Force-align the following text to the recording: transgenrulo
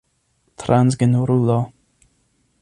transgenrulo 0.63 1.59